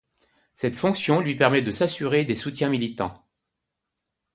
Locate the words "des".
2.25-2.33